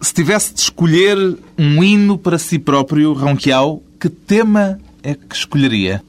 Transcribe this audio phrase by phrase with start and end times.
[0.00, 1.16] Se tivesse de escolher
[1.56, 6.02] um hino para si próprio, Ronquial, que tema é que escolheria?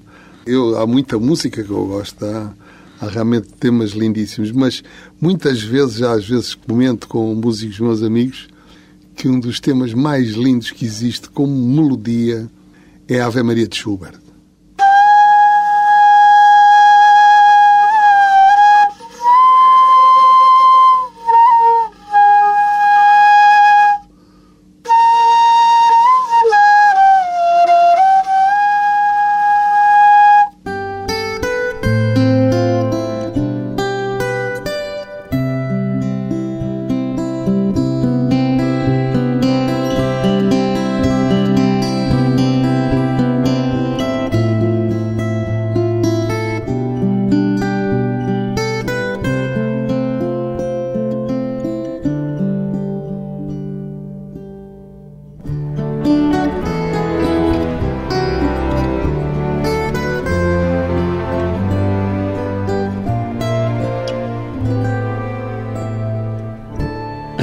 [0.46, 2.51] Eu, há muita música que eu gosto, há,
[3.00, 4.83] há realmente temas lindíssimos, mas
[5.21, 8.48] muitas vezes, já às vezes comento com músicos meus amigos,
[9.16, 12.49] que um dos temas mais lindos que existe como melodia
[13.07, 14.24] é a Ave Maria de Schubert.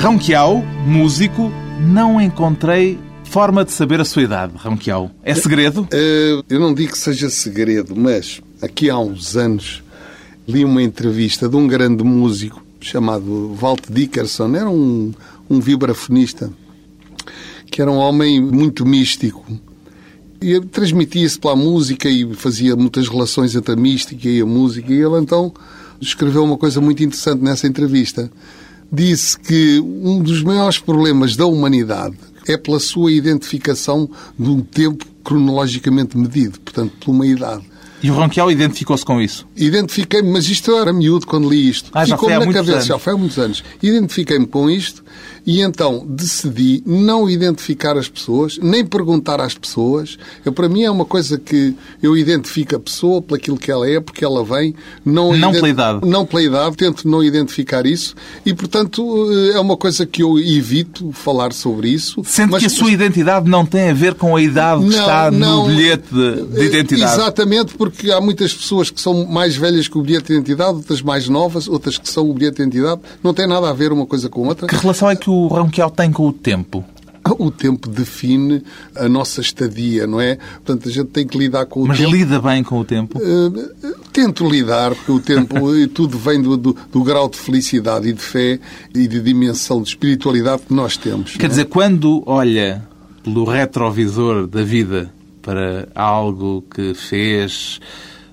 [0.02, 1.48] Ronquial, músico,
[1.80, 5.12] não encontrei forma de saber a sua idade, Ronquial.
[5.22, 5.82] É segredo?
[5.82, 9.80] Uh, eu não digo que seja segredo, mas aqui há uns anos
[10.46, 14.56] li uma entrevista de um grande músico chamado Walt Dickerson.
[14.56, 15.14] Era um,
[15.48, 16.50] um vibrafonista
[17.70, 19.46] que era um homem muito místico.
[20.40, 24.92] E transmitia-se pela música e fazia muitas relações entre a mística e a música.
[24.92, 25.54] E ele então
[26.00, 28.28] escreveu uma coisa muito interessante nessa entrevista
[28.92, 35.06] disse que um dos maiores problemas da humanidade é pela sua identificação de um tempo
[35.24, 37.64] cronologicamente medido, portanto, por uma idade.
[38.02, 39.46] E o Ronquial identificou-se com isso?
[39.56, 41.88] Identifiquei-me, mas isto era miúdo quando li isto.
[41.94, 42.86] Ah, há na cabeça, anos.
[42.86, 43.62] já foi há muitos anos.
[43.80, 45.04] Identifiquei-me com isto
[45.46, 50.18] e então decidi não identificar as pessoas, nem perguntar às pessoas.
[50.44, 53.88] Eu, para mim é uma coisa que eu identifico a pessoa pelo aquilo que ela
[53.88, 54.74] é, porque ela vem.
[55.04, 56.06] Não, não pela idade.
[56.06, 58.14] Não pela idade, tento não identificar isso
[58.46, 62.22] e, portanto, é uma coisa que eu evito falar sobre isso.
[62.24, 65.00] Sendo mas, que a sua identidade não tem a ver com a idade que não,
[65.00, 67.14] está no bilhete de, de identidade.
[67.14, 71.02] Exatamente, porque há muitas pessoas que são mais velhas que o bilhete de identidade, outras
[71.02, 73.00] mais novas, outras que são o bilhete de identidade.
[73.22, 74.66] Não tem nada a ver uma coisa com outra.
[74.66, 76.84] Que relação é que o Ronquial tem com o tempo?
[77.38, 78.64] O tempo define
[78.96, 80.36] a nossa estadia, não é?
[80.64, 82.10] Portanto, a gente tem que lidar com o Mas tempo.
[82.10, 83.16] Mas lida bem com o tempo?
[83.18, 85.54] Uh, tento lidar, porque o tempo,
[85.94, 88.58] tudo vem do, do, do, grau de felicidade e de fé
[88.92, 91.36] e de dimensão de espiritualidade que nós temos.
[91.36, 91.48] Quer é?
[91.48, 92.82] dizer, quando olha
[93.22, 97.80] pelo retrovisor da vida para algo que fez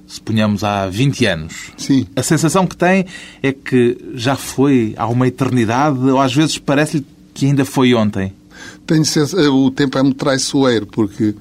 [0.09, 2.07] suponhamos há 20 anos, Sim.
[2.15, 3.05] a sensação que tem
[3.43, 8.33] é que já foi há uma eternidade ou às vezes parece-lhe que ainda foi ontem?
[8.87, 9.03] Tenho
[9.53, 11.35] o tempo é muito traiçoeiro, porque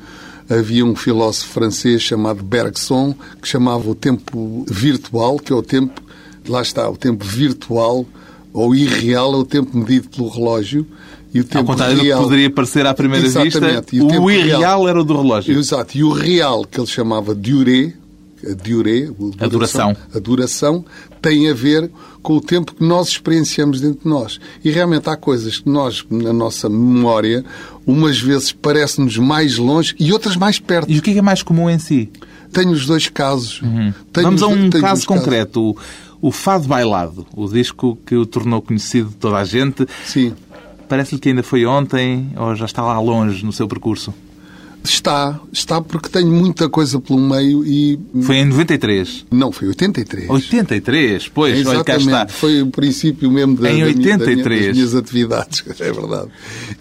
[0.51, 6.03] havia um filósofo francês chamado Bergson que chamava o tempo virtual, que é o tempo,
[6.47, 8.06] lá está, o tempo virtual
[8.53, 10.87] ou irreal é o tempo medido pelo relógio.
[11.33, 12.19] E o tempo Ao contrário real...
[12.19, 13.99] do que poderia parecer à primeira Exatamente.
[13.99, 14.89] vista, o, o irreal real...
[14.89, 15.59] era o do relógio.
[15.59, 15.97] Exato.
[15.97, 17.95] E o real, que ele chamava durée,
[18.44, 19.10] a durée,
[19.41, 20.84] a duração, a duração
[21.21, 21.91] tem a ver
[22.22, 24.38] com o tempo que nós experienciamos dentro de nós.
[24.65, 27.44] E realmente há coisas que nós, na nossa memória,
[27.87, 30.91] umas vezes parecem-nos mais longe e outras mais perto.
[30.91, 32.10] E o que é mais comum em si?
[32.53, 33.60] Tenho os dois casos.
[33.62, 33.93] Uhum.
[34.15, 35.70] Vamos a um caso concreto.
[35.70, 39.87] O, o Fado Bailado, o disco que o tornou conhecido de toda a gente.
[40.05, 40.34] Sim.
[40.88, 44.15] Parece-lhe que ainda foi ontem ou já está lá longe no seu percurso?
[44.84, 47.99] Está, está porque tenho muita coisa pelo meio e...
[48.22, 49.27] Foi em 93?
[49.31, 50.31] Não, foi 83.
[50.31, 51.77] 83, pois, Exatamente.
[51.77, 52.28] olha cá está.
[52.28, 54.19] Foi o princípio mesmo da, em 83.
[54.19, 56.28] Da minha, das minhas atividades, é verdade.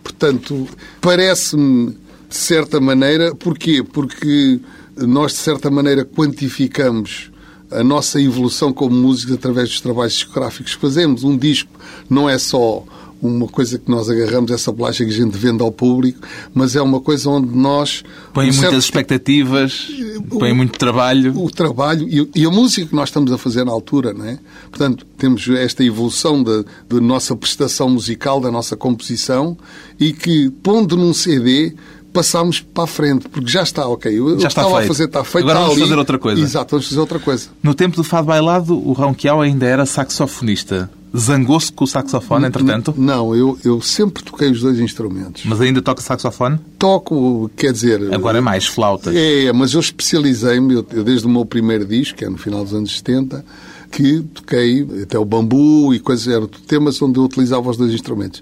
[0.03, 0.67] Portanto,
[1.01, 1.97] parece-me,
[2.29, 3.83] de certa maneira, porquê?
[3.83, 4.59] Porque
[4.95, 7.31] nós, de certa maneira, quantificamos
[7.71, 11.23] a nossa evolução como músicos através dos trabalhos discográficos que fazemos.
[11.23, 11.69] Um disco
[12.09, 12.83] não é só
[13.21, 16.19] uma coisa que nós agarramos, essa bolacha que a gente vende ao público,
[16.53, 18.03] mas é uma coisa onde nós...
[18.33, 18.77] Põe um muitas certo...
[18.77, 19.87] expectativas,
[20.29, 21.37] põe muito trabalho.
[21.39, 24.37] O trabalho e, e, a música que nós estamos a fazer na altura, não é?
[24.69, 29.57] Portanto, temos esta evolução da, da nossa prestação musical, da nossa composição,
[29.99, 31.73] e que, pondo num CD,
[32.17, 34.11] passámos para a frente, porque já está, ok.
[34.11, 34.83] Eu já está estava feito.
[34.83, 35.45] a fazer está feito.
[35.45, 35.81] Agora vamos ali.
[35.81, 36.41] fazer outra coisa.
[36.41, 37.49] Exato, vamos fazer outra coisa.
[37.61, 40.89] No tempo do Fado Bailado, o Ronquial ainda era saxofonista.
[41.15, 42.93] Zangou-se com o saxofone, entretanto?
[42.97, 45.43] Não, eu, eu sempre toquei os dois instrumentos.
[45.45, 46.59] Mas ainda toca saxofone?
[46.77, 48.13] Toco, quer dizer...
[48.13, 49.15] Agora é mais flautas.
[49.15, 52.63] É, mas eu especializei-me, eu, eu, desde o meu primeiro disco, que é no final
[52.63, 53.43] dos anos 70,
[53.91, 58.41] que toquei até o bambu e coisas, eram temas onde eu utilizava os dois instrumentos.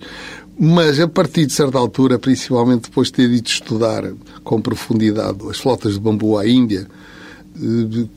[0.58, 4.04] Mas a partir de certa altura, principalmente depois de ter ido estudar
[4.44, 6.88] com profundidade as flotas de bambu à Índia,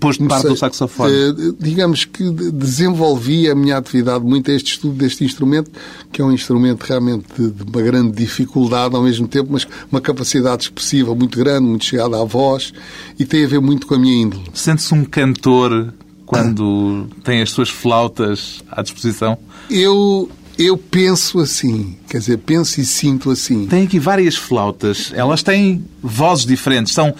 [0.00, 1.12] Posto de parte do saxofone.
[1.12, 5.70] Eh, digamos que desenvolvi a minha atividade muito a este estudo deste instrumento,
[6.12, 10.64] que é um instrumento realmente de uma grande dificuldade ao mesmo tempo, mas uma capacidade
[10.64, 12.72] expressiva muito grande, muito chegada à voz,
[13.18, 14.44] e tem a ver muito com a minha índole.
[14.52, 15.92] Sente-se um cantor
[16.26, 19.38] quando tem as suas flautas à disposição?
[19.70, 23.66] Eu eu penso assim, quer dizer, penso e sinto assim.
[23.66, 27.14] Tem aqui várias flautas, elas têm vozes diferentes, são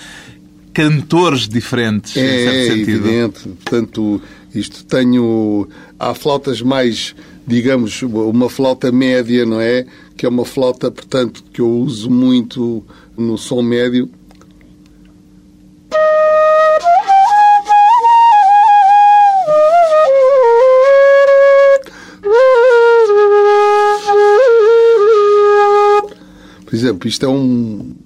[0.79, 3.09] cantores diferentes, é, em certo sentido.
[3.09, 3.49] evidente.
[3.49, 4.23] Portanto,
[4.55, 5.69] isto tenho...
[5.99, 9.85] Há flautas mais, digamos, uma flauta média, não é?
[10.17, 12.85] Que é uma flauta, portanto, que eu uso muito
[13.17, 14.09] no som médio.
[26.65, 27.97] Por exemplo, isto é um,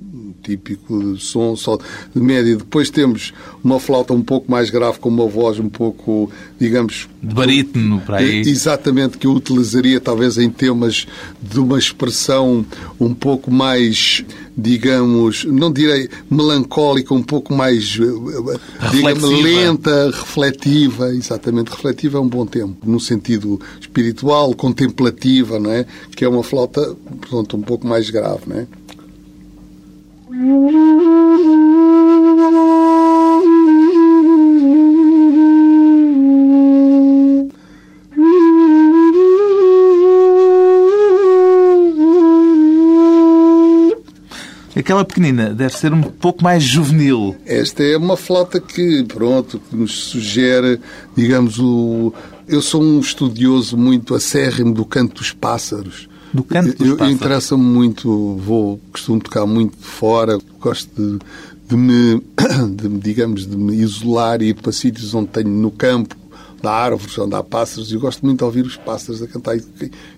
[0.42, 2.56] típico de som só de média.
[2.56, 7.08] Depois temos uma flauta um pouco mais grave, com uma voz um pouco, digamos...
[7.22, 8.40] De barítono, para aí.
[8.40, 11.06] Exatamente, que eu utilizaria talvez em temas
[11.40, 12.66] de uma expressão
[12.98, 14.24] um pouco mais,
[14.56, 17.98] digamos, não direi melancólica, um pouco mais,
[18.90, 21.14] digamos, lenta, refletiva.
[21.14, 25.86] Exatamente, refletiva é um bom termo, no sentido espiritual, contemplativa, não é?
[26.16, 28.66] Que é uma flauta, portanto, um pouco mais grave, não é?
[44.92, 47.36] Aquela pequenina deve ser um pouco mais juvenil.
[47.46, 50.80] Esta é uma flauta que, pronto, que nos sugere,
[51.16, 52.12] digamos, o...
[52.48, 56.08] Eu sou um estudioso muito acérrimo do canto dos pássaros.
[56.32, 57.14] Do canto dos eu, pássaros?
[57.14, 61.18] Interessa-me muito, vou, costumo tocar muito de fora, gosto de,
[61.68, 62.22] de me,
[62.74, 66.16] de, digamos, de me isolar e ir para sítios onde tenho no campo,
[66.62, 69.56] da árvores, onde há pássaros, e eu gosto muito de ouvir os pássaros a cantar
[69.56, 69.62] e,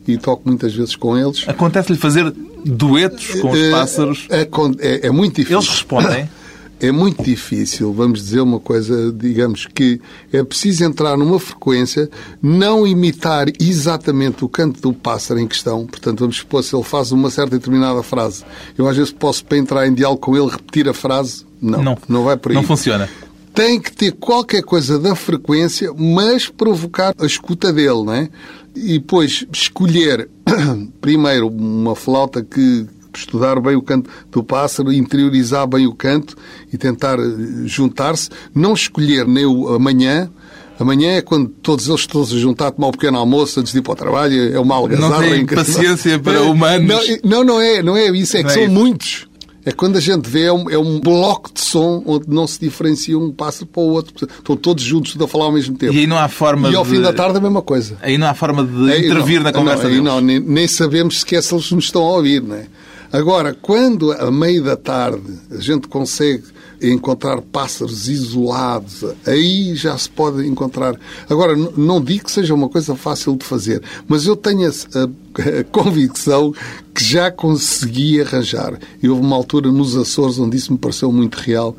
[0.06, 1.42] e toco muitas vezes com eles.
[1.48, 2.30] Acontece-lhe fazer
[2.64, 4.26] duetos com os Eh, pássaros?
[4.28, 4.42] É,
[4.80, 5.58] é, é muito difícil.
[5.58, 6.28] Eles respondem?
[6.80, 10.00] É muito difícil, vamos dizer uma coisa, digamos que
[10.32, 12.10] é preciso entrar numa frequência,
[12.42, 15.86] não imitar exatamente o canto do pássaro em questão.
[15.86, 18.44] Portanto, vamos supor, se ele faz uma certa determinada frase,
[18.76, 21.46] eu às vezes posso, para entrar em diálogo com ele, repetir a frase.
[21.60, 22.24] Não, não, Não.
[22.24, 22.56] vai por aí.
[22.56, 23.08] Não funciona.
[23.54, 28.28] Tem que ter qualquer coisa da frequência, mas provocar a escuta dele, não é?
[28.74, 30.28] E depois escolher,
[31.00, 32.84] primeiro, uma flauta que
[33.18, 36.36] estudar bem o canto do pássaro, interiorizar bem o canto
[36.72, 37.22] e tentar eh,
[37.66, 38.28] juntar-se.
[38.54, 40.30] Não escolher nem o amanhã.
[40.78, 43.78] Amanhã é quando todos eles estão a juntar a tomar um pequeno almoço antes de
[43.78, 44.54] ir para o trabalho.
[44.54, 45.20] É uma algazarra.
[45.20, 46.88] Não tem paciência para É, humanos.
[47.22, 47.82] Não, não, não é.
[47.82, 48.36] Não é isso.
[48.36, 49.28] É que é são muitos.
[49.66, 52.60] É quando a gente vê, é um, é um bloco de som onde não se
[52.60, 54.28] diferencia um pássaro para o outro.
[54.38, 55.94] Estão todos juntos a falar ao mesmo tempo.
[55.94, 56.90] E aí não há forma E ao de...
[56.90, 57.96] fim da tarde a mesma coisa.
[58.02, 60.04] Aí não há forma de Aí intervir não, na conversa não, deles.
[60.04, 62.66] não, nem, nem sabemos sequer se eles nos estão a ouvir, não é?
[63.14, 66.42] Agora, quando a meio da tarde a gente consegue
[66.82, 70.98] encontrar pássaros isolados, aí já se pode encontrar.
[71.30, 75.64] Agora, não digo que seja uma coisa fácil de fazer, mas eu tenho a, a-
[75.70, 76.52] convicção
[76.92, 78.76] que já consegui arranjar.
[79.00, 81.76] E houve uma altura nos Açores onde isso me pareceu muito real,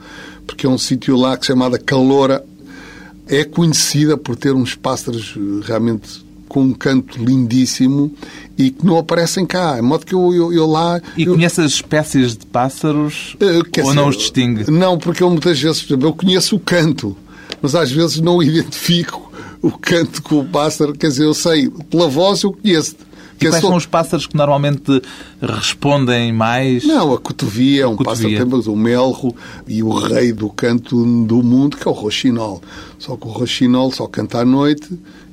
[0.47, 2.45] porque é um sítio lá que chamada Caloura,
[3.27, 8.13] é conhecida por ter uns pássaros eh, realmente com um canto lindíssimo
[8.57, 9.75] e que não aparecem cá.
[9.75, 11.01] De modo que eu, eu, eu lá.
[11.17, 13.35] E eu, conhece as espécies de pássaros
[13.71, 14.69] quer ou não os distingue?
[14.71, 17.15] Não, porque eu muitas vezes, eu conheço o canto,
[17.61, 19.31] mas às vezes não identifico
[19.61, 20.93] o canto com o pássaro.
[20.93, 22.95] Quer dizer, eu sei, pela voz eu conheço.
[23.39, 25.01] E quais são os pássaros que normalmente
[25.41, 26.85] respondem mais?
[26.85, 28.29] Não, a cotovia é um Cotovia.
[28.29, 29.35] pássaro, temos o melro
[29.67, 32.61] e o rei do canto do mundo, que é o roxinol.
[32.97, 34.87] Só que o roxinol só canta à noite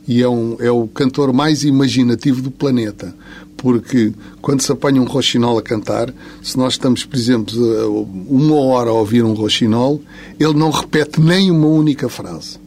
[0.07, 3.15] e é, um, é o cantor mais imaginativo do planeta.
[3.57, 7.87] Porque quando se apanha um roxinol a cantar, se nós estamos, por exemplo, a-
[8.33, 10.01] uma hora a ouvir um roxinol,
[10.41, 12.59] ele não repete nem uma única frase.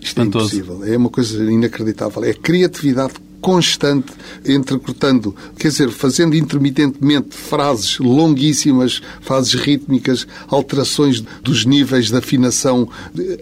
[0.00, 0.56] Isto é Espantoso.
[0.56, 0.84] impossível.
[0.84, 2.24] É uma coisa inacreditável.
[2.24, 3.14] É criatividade
[3.44, 4.10] constante,
[4.46, 12.88] entrecortando, quer dizer, fazendo intermitentemente frases longuíssimas, frases rítmicas, alterações dos níveis de afinação.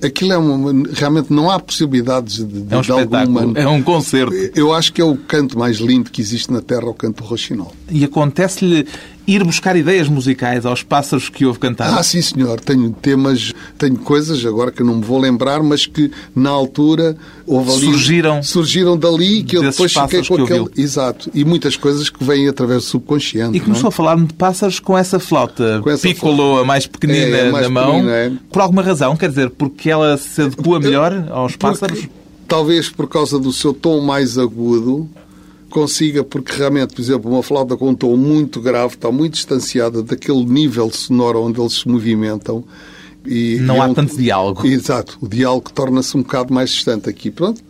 [0.05, 3.59] Aquilo é uma, realmente não há possibilidades de, de, É um de algum espetáculo, humano.
[3.59, 4.35] é um concerto.
[4.57, 7.73] Eu acho que é o canto mais lindo que existe na Terra, o canto roxinol.
[7.89, 8.85] E acontece-lhe
[9.27, 11.97] ir buscar ideias musicais aos pássaros que ouve cantar?
[11.99, 12.61] Ah, sim, senhor.
[12.61, 17.71] Tenho temas, tenho coisas agora que não me vou lembrar, mas que na altura houve
[17.71, 20.67] ali, Surgiram surgiram dali que eu depois fiquei com que aquele.
[20.77, 21.31] Exato.
[21.35, 23.57] E muitas coisas que vêm através do subconsciente.
[23.57, 26.87] E começou não a falar-me de pássaros com essa flauta Com essa piccolo, a mais
[26.87, 27.93] pequenina É, a mais na mão.
[27.93, 28.33] pequenina, é.
[28.51, 32.09] Por alguma razão, quer dizer, porque ela se adequa melhor aos Porque, pássaros?
[32.49, 35.09] talvez por causa do seu tom mais agudo,
[35.73, 40.03] consiga, porque realmente, por exemplo, uma flauta com um tom muito grave está muito distanciada
[40.03, 42.65] daquele nível sonoro onde eles se movimentam.
[43.27, 44.67] E, Não e há é um- tanto diálogo.
[44.67, 45.17] Exato.
[45.21, 47.31] O diálogo torna-se um bocado mais distante aqui.
[47.31, 47.63] Pronto.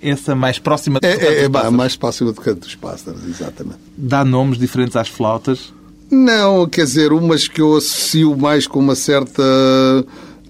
[0.00, 1.76] Essa mais próxima É, do canto é, dos é pássaros.
[1.76, 3.78] mais próximo do canto dos pássaros, exatamente.
[3.96, 5.72] Dá nomes diferentes às flautas.
[6.10, 9.42] Não, quer dizer, umas que eu associo mais com uma certa.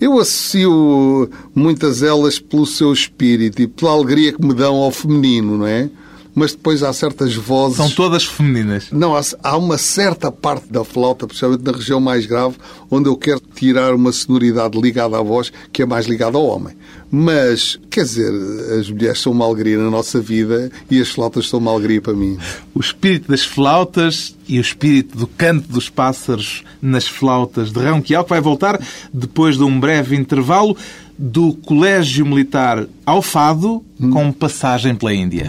[0.01, 5.59] Eu associo muitas elas pelo seu espírito e pela alegria que me dão ao feminino,
[5.59, 5.91] não é?
[6.35, 7.79] Mas depois há certas vozes.
[7.79, 8.93] São todas femininas.
[8.93, 12.57] Não, há, há uma certa parte da flauta, principalmente na região mais grave,
[12.89, 16.77] onde eu quero tirar uma sonoridade ligada à voz, que é mais ligada ao homem.
[17.11, 18.33] Mas, quer dizer,
[18.79, 22.13] as mulheres são uma alegria na nossa vida e as flautas são uma alegria para
[22.13, 22.37] mim.
[22.75, 28.25] O espírito das flautas e o espírito do canto dos pássaros nas flautas de Ronquial,
[28.25, 28.81] que vai voltar
[29.13, 30.77] depois de um breve intervalo
[31.19, 35.49] do Colégio Militar ao Fado, com passagem pela Índia.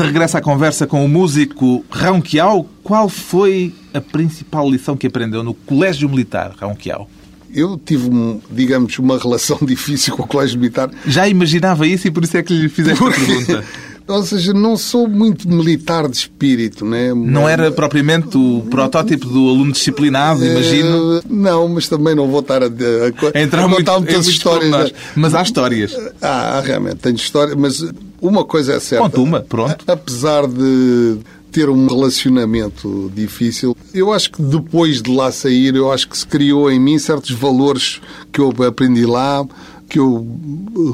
[0.00, 5.42] De regresso à conversa com o músico Ronquial, qual foi a principal lição que aprendeu
[5.42, 7.06] no Colégio Militar Ronquial?
[7.54, 8.08] Eu tive,
[8.50, 10.88] digamos, uma relação difícil com o colégio militar.
[11.06, 13.62] Já imaginava isso e por isso é que lhe fiz esta Porque, pergunta.
[14.08, 17.12] ou seja, não sou muito militar de espírito, né?
[17.12, 21.18] Não era propriamente o protótipo do aluno disciplinado, imagino.
[21.18, 24.26] Eh, Não, mas também não vou estar a, a, A a muito, contar em muitas
[24.26, 24.70] histórias.
[24.70, 24.94] pormenores.
[25.14, 25.94] Mas há histórias.
[26.22, 27.84] Ah, há, realmente, tenho história, mas
[28.20, 29.04] uma coisa é certa.
[29.04, 29.84] Conta uma, pronto.
[29.86, 31.18] Apesar de
[31.50, 36.26] ter um relacionamento difícil, eu acho que depois de lá sair, eu acho que se
[36.26, 38.00] criou em mim certos valores
[38.32, 39.44] que eu aprendi lá,
[39.88, 40.24] que eu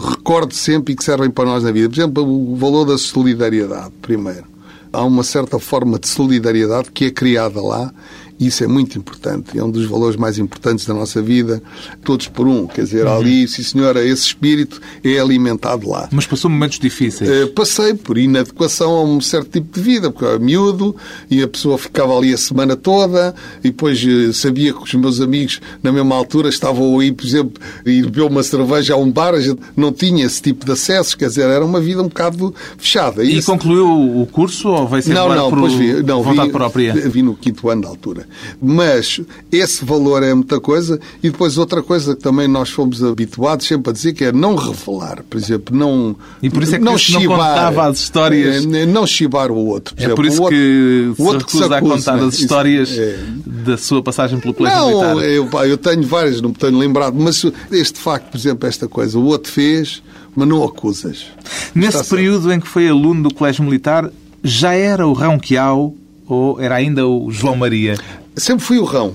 [0.09, 1.89] recordo sempre e que servem para nós na vida.
[1.89, 4.45] Por exemplo, o valor da solidariedade, primeiro.
[4.93, 7.93] Há uma certa forma de solidariedade que é criada lá
[8.39, 9.59] e isso é muito importante.
[9.59, 11.63] É um dos valores mais importantes da nossa vida.
[12.05, 12.67] Todos por um.
[12.67, 13.17] Quer dizer, Uhum.
[13.17, 16.09] ali, sim senhora, esse espírito é alimentado lá.
[16.13, 17.29] Mas passou momentos difíceis.
[17.31, 20.95] Eh, Passei por inadequação a um certo tipo de vida, porque eu era miúdo
[21.31, 25.21] e a pessoa ficava ali a semana toda e depois eh, sabia que os meus
[25.21, 27.55] amigos, na mesma altura, estavam aí, por exemplo,
[27.87, 29.35] a ir beber uma cerveja a um bar,
[29.77, 33.25] não tinha esse tipo de acesso, quer dizer, era uma vida um bocado fechada.
[33.25, 36.53] E Isso- concluiu o curso ou veio ser não, não, por vi, não, vontade vi,
[36.53, 36.93] própria?
[36.95, 38.26] Vi no quinto ano da altura.
[38.61, 43.67] Mas esse valor é muita coisa e depois outra coisa que também nós fomos habituados
[43.67, 46.85] sempre a dizer que é não revelar, por exemplo, não E por isso é que
[46.85, 48.65] não esse não chibar, contava as histórias.
[48.67, 49.95] eh, não chibar o outro.
[49.99, 51.95] É por exemplo, isso o outro- que o se outro que se recusa a acusa,
[51.97, 52.29] contar né?
[52.29, 53.19] as histórias é.
[53.47, 55.29] da sua passagem pelo colégio Não, militar.
[55.29, 59.19] eu, eu tenho várias, não me tenho lembrado, mas este facto, por exemplo, esta coisa,
[59.19, 60.03] o outro fez,
[60.35, 61.27] mas não acusas.
[61.75, 62.11] Nesse Está certo.
[62.17, 64.11] período em que foi aluno do colégio militar,
[64.43, 65.95] já era o Ronquial
[66.27, 67.97] ou era ainda o João Maria?
[68.37, 69.15] Sempre fui o rão.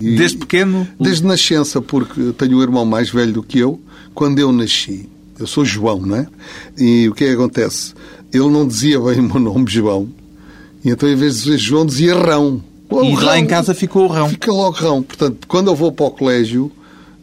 [0.00, 0.86] E- Desde pequeno?
[0.98, 3.80] Desde nascença, porque tenho um irmão mais velho do que eu.
[4.14, 6.26] Quando eu nasci, eu sou João, não é?
[6.76, 7.94] E o que é que acontece?
[8.32, 10.08] Ele não dizia bem o meu nome, João.
[10.84, 12.62] E então, em vez de dizer João, dizia Rão.
[12.90, 13.36] O E lá Rão.
[13.36, 14.28] em casa ficou o Rão.
[14.28, 15.02] Fica logo Rão.
[15.02, 16.70] Portanto, quando eu vou para o colégio,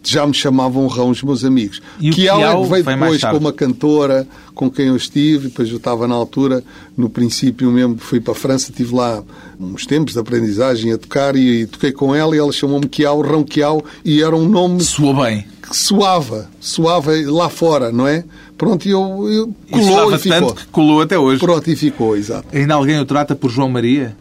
[0.10, 1.82] já me chamavam Rão os meus amigos.
[2.00, 6.08] E é que veio depois com uma cantora com quem eu estive, depois eu estava
[6.08, 6.62] na altura,
[6.98, 9.24] no princípio mesmo, fui para a França, estive lá
[9.60, 13.22] uns tempos de aprendizagem a tocar e, e toquei com ela e ela chamou-me Kiau,
[13.22, 15.46] Rão Kiau, e era um nome Soou bem.
[15.62, 18.26] que soava, soava lá fora, não é?
[18.58, 20.40] Pronto, e eu, eu E colou soava e ficou.
[20.40, 21.40] tanto que colou até hoje.
[21.40, 22.46] Pronto, e ficou, exato.
[22.52, 24.18] Ainda alguém o trata por João Maria?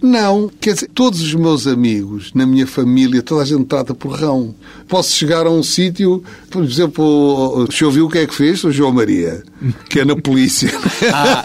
[0.00, 4.12] Não, quer dizer, todos os meus amigos, na minha família, toda a gente trata por
[4.12, 4.54] Rão.
[4.88, 7.04] Posso chegar a um sítio, por exemplo,
[7.68, 8.62] o senhor viu o que é que fez?
[8.64, 9.42] O João Maria,
[9.90, 10.70] que é na polícia.
[11.10, 11.44] Ah,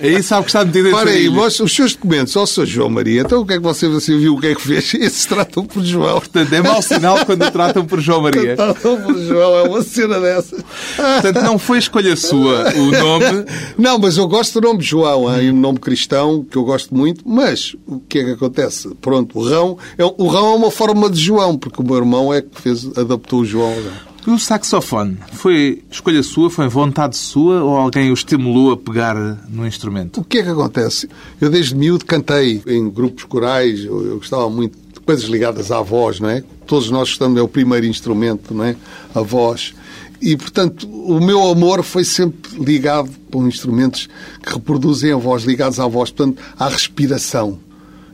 [0.00, 2.66] aí sabe que está metido Para aí, vós- os seus documentos, ó, Sr.
[2.66, 4.92] João Maria, então o que é que você, você viu o que é que fez?
[4.94, 6.18] Esses tratam por João.
[6.18, 8.56] Portanto, é mau sinal quando tratam por João Maria.
[8.56, 10.60] Tratam por João, é uma cena dessas.
[10.96, 13.44] Portanto, não foi escolha sua o nome.
[13.78, 17.22] Não, mas eu gosto do nome João, é um nome cristão que eu gosto muito,
[17.26, 18.88] mas o que é que acontece?
[19.00, 22.32] Pronto, o Rão é, o Rão é uma forma de João, porque o meu irmão
[22.32, 23.72] é que fez, adaptou o João.
[23.72, 24.10] Rão.
[24.26, 29.14] O saxofone foi escolha sua, foi vontade sua ou alguém o estimulou a pegar
[29.48, 30.20] no instrumento?
[30.20, 31.08] O que é que acontece?
[31.40, 35.80] Eu desde miúdo cantei em grupos corais, eu, eu gostava muito de coisas ligadas à
[35.80, 36.44] voz, não é?
[36.66, 38.76] Todos nós gostamos, é o primeiro instrumento, não é?
[39.14, 39.74] A voz.
[40.20, 44.08] E, portanto, o meu amor foi sempre ligado com instrumentos
[44.42, 47.58] que reproduzem a voz, ligados à voz, portanto, à respiração.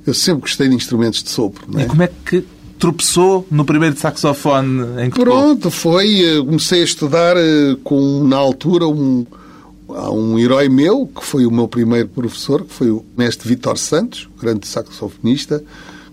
[0.07, 1.85] Eu sempre gostei de instrumentos de sopro, não é?
[1.85, 2.45] E como é que
[2.79, 5.19] tropeçou no primeiro saxofone em que?
[5.21, 6.21] Pronto, foi.
[6.25, 9.27] eh, Comecei a estudar eh, com, na altura, um,
[9.89, 14.29] um herói meu, que foi o meu primeiro professor, que foi o mestre Vítor Santos,
[14.41, 15.65] grande saxofonista,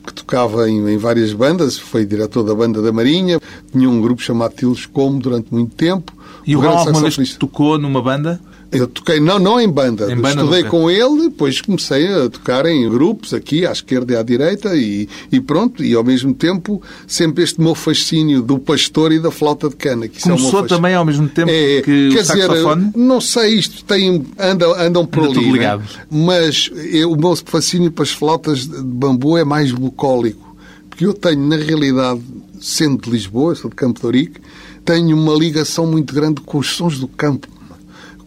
[0.05, 3.39] que tocava em, em várias bandas, foi diretor da banda da Marinha,
[3.71, 6.13] tinha um grupo chamado Tilos Como durante muito tempo.
[6.45, 8.39] E o Um Raul alguma vez tocou numa banda?
[8.73, 10.11] Eu toquei, não, não em banda.
[10.11, 14.15] Em banda Estudei com ele, depois comecei a tocar em grupos, aqui à esquerda e
[14.17, 15.83] à direita, e, e pronto.
[15.83, 20.07] E ao mesmo tempo, sempre este meu fascínio do pastor e da flauta de cana.
[20.07, 20.69] Que é o meu Começou fascínio.
[20.69, 22.85] também ao mesmo tempo É, que quer o saxofone?
[22.85, 25.79] dizer, não sei, isto tem, andam, andam por Anda ali, né?
[26.09, 30.55] mas eu- o meu fascínio para as flautas de bambu é mais bucólico,
[30.89, 32.21] porque eu tenho, na realidade,
[32.59, 34.39] sendo de Lisboa, sou de Campo de Ourique,
[34.85, 37.47] tenho uma ligação muito grande com os sons do campo.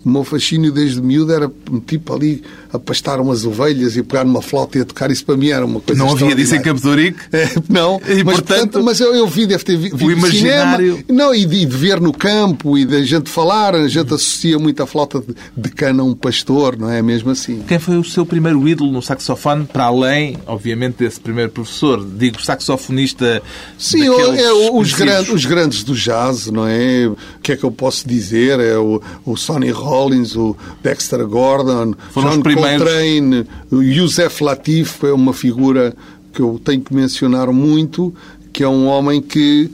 [0.06, 1.50] O meu fascínio desde miúdo era
[1.84, 2.40] tipo ali
[2.76, 5.10] a pastar umas ovelhas e pegar numa flauta e a tocar.
[5.10, 6.64] Isso para mim era uma coisa Não havia disso em extraordinária.
[6.66, 7.18] Campo de Ourique?
[7.32, 10.96] É, não, E, mas, portanto, mas eu, eu vi, deve ter vi, vi o imaginário-
[10.96, 14.58] cinema, não, e de, de ver no campo e da gente falar, a gente associa
[14.58, 17.62] muito a flauta de, de cana a um pastor, não é mesmo assim?
[17.66, 22.04] Quem foi o seu primeiro ídolo no saxofone, para além, obviamente, desse primeiro professor?
[22.04, 23.42] Digo, saxofonista
[23.78, 27.06] Sim, é, os, grandes, os grandes do jazz, não é?
[27.08, 28.58] O que é que eu posso dizer?
[28.60, 32.65] É o, o Sonny Rollins, o Dexter Gordon, Foram John os primeiros.
[32.70, 35.94] Coltrane, Youssef Latif é uma figura
[36.32, 38.14] que eu tenho que mencionar muito,
[38.52, 39.70] que é um homem que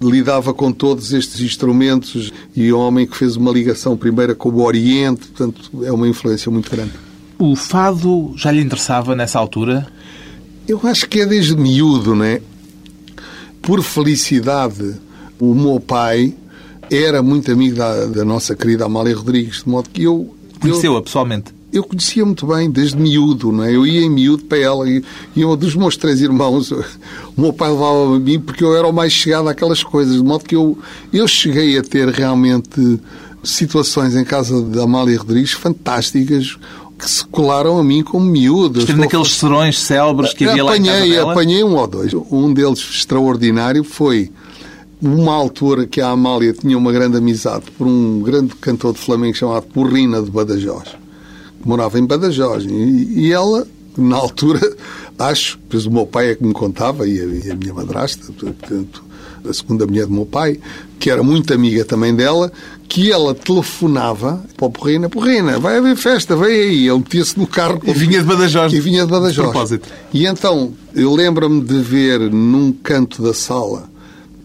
[0.00, 4.62] lidava com todos estes instrumentos e um homem que fez uma ligação primeira com o
[4.62, 6.92] Oriente, portanto é uma influência muito grande.
[7.38, 9.86] O fado já lhe interessava nessa altura?
[10.66, 12.40] Eu acho que é desde miúdo, né?
[13.60, 14.94] Por felicidade,
[15.38, 16.34] o meu pai
[16.90, 21.57] era muito amigo da, da nossa querida Amália Rodrigues, de modo que eu Conheceu-a pessoalmente?
[21.72, 23.74] Eu conhecia muito bem, desde miúdo, não é?
[23.74, 25.02] Eu ia em miúdo para ela e,
[25.36, 26.70] e eu, dos meus três irmãos,
[27.36, 30.22] o meu pai levava-me a mim porque eu era o mais chegado àquelas coisas, de
[30.22, 30.78] modo que eu,
[31.12, 33.00] eu cheguei a ter realmente
[33.42, 36.56] situações em casa da Amália Rodrigues fantásticas
[36.98, 38.80] que se colaram a mim como miúdo.
[38.80, 41.32] Eu Esteve naqueles serões célebres que havia lá em casa apanhei, dela?
[41.32, 42.12] apanhei um ou dois.
[42.14, 44.32] Um deles extraordinário foi
[45.00, 49.36] uma altura que a Amália tinha uma grande amizade por um grande cantor de flamengo
[49.36, 50.96] chamado Porrina de Badajoz,
[51.64, 52.64] morava em Badajoz.
[52.64, 53.66] E, e ela,
[53.96, 54.60] na altura,
[55.18, 58.32] acho, pois o meu pai é que me contava, e a, e a minha madrasta,
[58.32, 59.04] portanto,
[59.48, 60.58] a segunda mulher do meu pai,
[60.98, 62.52] que era muito amiga também dela,
[62.88, 66.88] que ela telefonava para o Porrina, Porrina, vai haver festa, vem aí.
[66.88, 67.80] Ele metia-se no carro.
[67.84, 68.72] E vinha de Badajoz.
[68.72, 69.34] E vinha de Badajoz.
[69.46, 69.88] De propósito.
[70.12, 73.88] E então, eu lembro-me de ver num canto da sala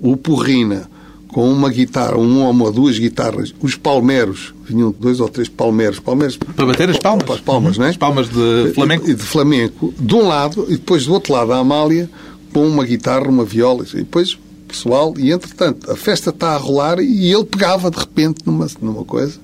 [0.02, 0.90] o Porrina
[1.34, 6.00] com uma guitarra, um homem ou duas guitarras, os palmeros, vinham dois ou três palmeros,
[6.00, 7.26] palmeros Para bater as palmas?
[7.26, 7.90] Para as palmas, não é?
[7.90, 9.10] As palmas de flamenco?
[9.10, 12.10] E de flamenco, de um lado, e depois do outro lado a Amália,
[12.54, 17.00] com uma guitarra, uma viola, e depois pessoal, e entretanto, a festa está a rolar
[17.00, 19.40] e ele pegava de repente numa, numa coisa,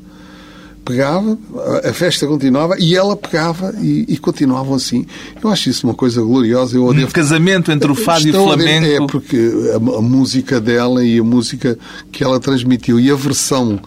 [0.85, 1.37] pegava,
[1.83, 5.05] a- festa continuava e ela pegava e, e continuavam assim.
[5.43, 6.75] Eu acho isso uma coisa gloriosa.
[6.77, 8.85] Eu Um devo casamento entre o fado e o flamenco.
[9.03, 11.77] É, porque a, a música dela e a música
[12.11, 13.79] que ela transmitiu e a versão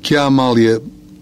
[0.00, 0.80] que a Amália,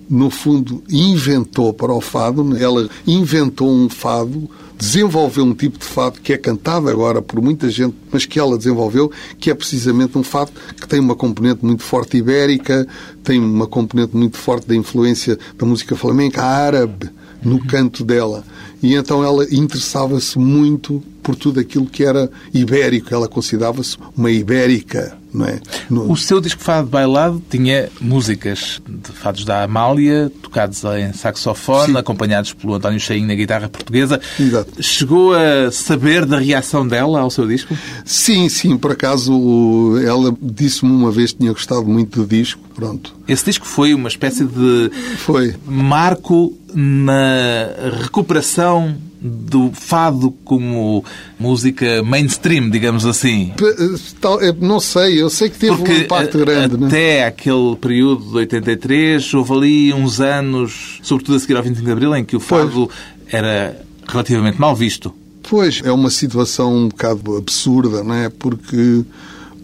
[0.09, 6.20] no fundo, inventou para o fado, ela inventou um fado, desenvolveu um tipo de fado
[6.20, 10.22] que é cantado agora por muita gente, mas que ela desenvolveu, que é precisamente um
[10.22, 12.86] fado que tem uma componente muito forte ibérica,
[13.24, 17.10] tem uma componente muito forte da influência da música flamenca árabe
[17.42, 18.44] no canto dela.
[18.82, 23.14] E então ela interessava-se muito por tudo aquilo que era ibérico.
[23.14, 25.61] Ela considerava-se uma ibérica, não é?
[25.90, 26.11] No...
[26.11, 31.99] O seu disco Fado Bailado tinha músicas de fados da Amália, tocados em saxofone, Sim.
[31.99, 34.20] acompanhados pelo António Cheinho na guitarra portuguesa.
[34.40, 34.83] Exato.
[34.83, 37.77] Chegou a saber da reação dela ao seu disco?
[38.05, 38.77] Sim, sim.
[38.79, 42.61] Por acaso, ela disse-me uma vez que tinha gostado muito do disco.
[42.75, 43.14] Pronto.
[43.29, 45.55] Esse disco foi uma espécie de foi.
[45.66, 47.68] marco na
[48.03, 51.05] recuperação do fado como
[51.38, 53.52] música mainstream, digamos assim?
[53.61, 56.85] Eh, não sei, eu sei que teve Porque um impacto grande.
[56.85, 57.24] Até né?
[57.26, 62.14] aquele período de 83, houve ali uns anos, sobretudo a seguir ao 25 de Abril,
[62.14, 63.35] em que o fado pois.
[63.35, 65.12] era relativamente mal visto.
[65.48, 68.29] Pois, é uma situação um bocado absurda, não é?
[68.29, 69.05] Porque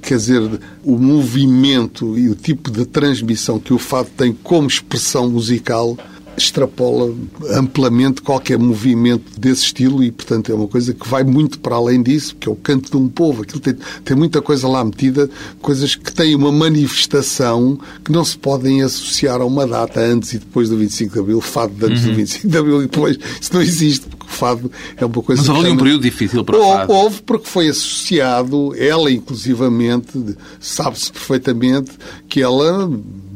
[0.00, 5.30] quer dizer, o movimento e o tipo de transmissão que o fado tem como expressão
[5.30, 5.96] musical
[6.36, 7.14] extrapola
[7.50, 12.02] amplamente qualquer movimento desse estilo e, portanto, é uma coisa que vai muito para além
[12.02, 13.42] disso, que é o canto de um povo.
[13.42, 15.28] Aquilo tem, tem muita coisa lá metida,
[15.60, 20.38] coisas que têm uma manifestação que não se podem associar a uma data antes e
[20.38, 22.10] depois do 25 de Abril, fado de antes uhum.
[22.10, 23.18] do 25 de Abril e depois.
[23.40, 25.42] Isso não existe, fado é uma coisa...
[25.42, 25.74] Mas houve chama...
[25.74, 26.92] um período difícil para o fado.
[26.92, 31.92] Houve, porque foi associado, ela inclusivamente, sabe-se perfeitamente
[32.28, 32.90] que ela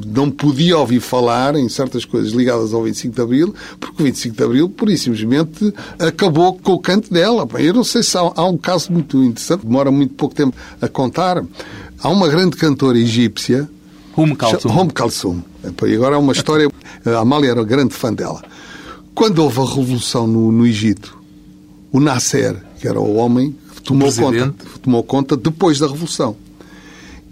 [0.05, 4.35] não podia ouvir falar em certas coisas ligadas ao 25 de Abril, porque o 25
[4.35, 7.47] de Abril, por e simplesmente, acabou com o canto dela.
[7.57, 10.87] Eu não sei se há, há um caso muito interessante, demora muito pouco tempo a
[10.87, 11.43] contar.
[12.01, 13.67] Há uma grande cantora egípcia,
[14.17, 14.69] Hum Kalsum.
[14.69, 15.41] Hum Kalsum.
[15.85, 16.67] E agora é uma história.
[17.05, 18.41] A Amália era grande fã dela.
[19.17, 21.17] Quando houve a revolução no, no Egito,
[21.91, 26.35] o Nasser, que era o homem que tomou conta, tomou conta depois da revolução.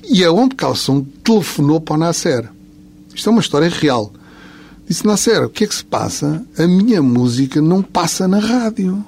[0.04, 2.50] E a Om Kalsum telefonou para o Nasser.
[3.13, 4.12] Isto é uma história real.
[4.89, 6.43] Disse, Nasser, o que é que se passa?
[6.58, 9.06] A minha música não passa na rádio.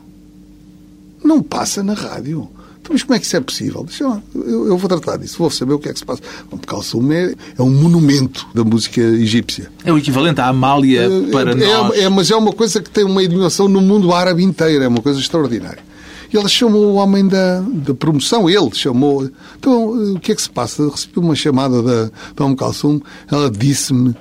[1.24, 2.48] Não passa na rádio.
[2.88, 3.84] Então, mas como é que isso é possível?
[3.84, 6.22] Deixa eu, eu, eu, vou tratar disso, vou saber o que é que se passa.
[6.50, 9.70] Bom, Kalsum é, é um monumento da música egípcia.
[9.84, 11.98] É o equivalente à Amália é, para é, nós.
[11.98, 15.02] É, mas é uma coisa que tem uma dimensão no mundo árabe inteiro, é uma
[15.02, 15.84] coisa extraordinária.
[16.32, 19.30] E ela chamou o homem da, da promoção, ele chamou.
[19.60, 20.90] Então, o que é que se passa?
[20.90, 24.16] Recebi uma chamada da, da Om Kalsum, ela disse-me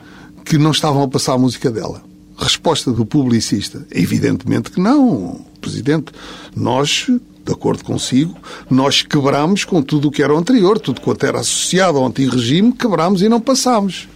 [0.44, 2.02] que não estavam a passar a música dela.
[2.36, 6.06] Resposta do publicista: evidentemente que não, Presidente.
[6.54, 7.08] Nós,
[7.46, 8.36] de acordo consigo,
[8.68, 12.32] nós quebramos com tudo o que era o anterior, tudo quanto era associado ao antigo
[12.32, 14.08] regime, quebramos e não passámos.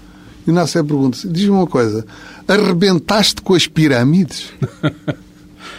[0.46, 2.04] E Nasser pergunta diz-me uma coisa,
[2.48, 4.52] arrebentaste com as pirâmides?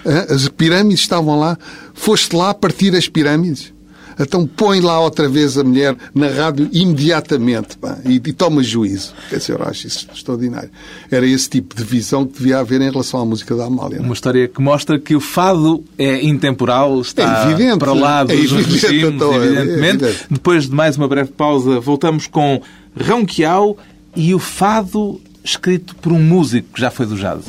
[0.04, 1.56] As pirâmides estavam lá.
[1.94, 3.72] Foste lá partir as pirâmides?
[4.20, 9.14] Então põe lá outra vez a mulher na rádio imediatamente pá, e, e toma juízo.
[9.30, 10.70] Quer dizer, eu acho isso extraordinário.
[11.10, 13.98] Era esse tipo de visão que devia haver em relação à música da Amália.
[13.98, 14.06] Não?
[14.06, 14.08] É?
[14.08, 18.34] Uma história que mostra que o fado é intemporal, está é evidente, para lá dos
[18.34, 20.06] é evidente, regimes, então, é evidentemente.
[20.06, 22.62] É Depois de mais uma breve pausa, voltamos com
[23.00, 23.78] Ronquial
[24.16, 27.46] e o fado escrito por um músico que já foi do jazz.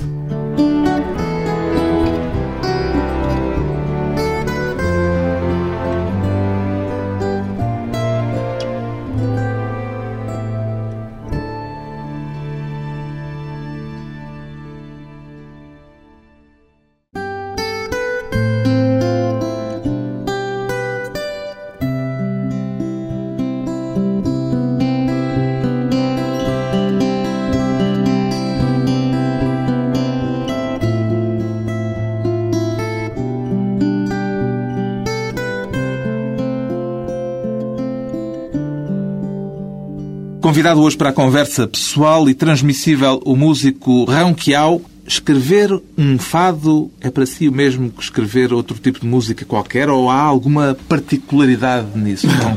[40.52, 44.34] Convidado hoje para a conversa pessoal e transmissível o músico Rão
[45.06, 49.88] escrever um fado é para si o mesmo que escrever outro tipo de música qualquer
[49.88, 52.54] ou há alguma particularidade nisso, Rão?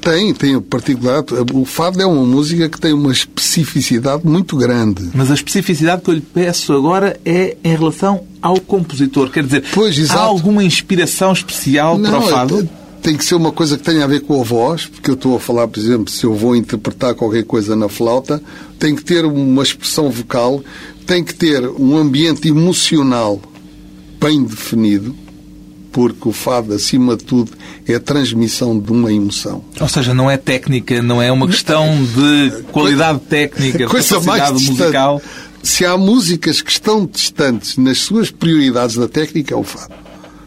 [0.00, 1.32] Tem, tem particularidade.
[1.54, 5.10] O fado é uma música que tem uma especificidade muito grande.
[5.14, 9.30] Mas a especificidade que eu lhe peço agora é em relação ao compositor.
[9.30, 12.68] Quer dizer, pois, há alguma inspiração especial Não, para o fado?
[13.02, 15.36] Tem que ser uma coisa que tenha a ver com a voz, porque eu estou
[15.36, 18.42] a falar, por exemplo, se eu vou interpretar qualquer coisa na flauta,
[18.78, 20.62] tem que ter uma expressão vocal,
[21.06, 23.40] tem que ter um ambiente emocional
[24.20, 25.14] bem definido,
[25.90, 27.52] porque o fado, acima de tudo,
[27.86, 29.64] é a transmissão de uma emoção.
[29.80, 35.20] Ou seja, não é técnica, não é uma questão de qualidade técnica, coisa mais musical.
[35.62, 39.94] Se há músicas que estão distantes nas suas prioridades da técnica, é o fado.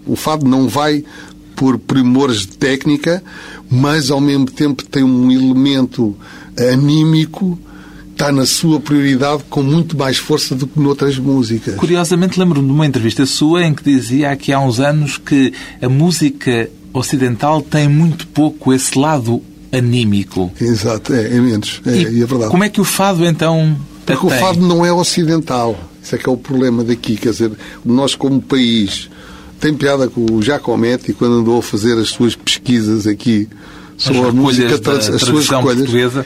[0.06, 1.04] O fado não vai
[1.56, 3.24] por primores de técnica,
[3.70, 6.16] mas ao mesmo tempo tem um elemento
[6.72, 7.60] anímico
[8.14, 11.76] está na sua prioridade com muito mais força do que noutras músicas.
[11.76, 15.90] Curiosamente, lembro-me de uma entrevista sua em que dizia aqui há uns anos que a
[15.90, 20.52] música ocidental tem muito pouco esse lado anímico.
[20.62, 21.82] Exato, é, é menos.
[21.86, 22.52] É, E é verdade.
[22.52, 24.40] Como é que o fado, então, Porque o tem?
[24.40, 25.78] fado não é ocidental.
[26.02, 27.18] Isso é que é o problema daqui.
[27.18, 27.52] Quer dizer,
[27.84, 29.10] nós como país...
[29.64, 33.48] Tem piada com o Giacometti quando andou a fazer as suas pesquisas aqui
[33.98, 35.78] sobre a música, da as suas recolhas.
[35.78, 36.26] portuguesa.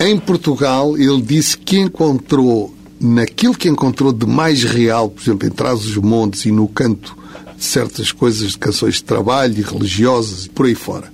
[0.00, 5.52] Em Portugal, ele disse que encontrou, naquilo que encontrou de mais real, por exemplo, em
[5.52, 7.16] Trás os Montes e no canto
[7.56, 11.12] de certas coisas de canções de trabalho e religiosas e por aí fora,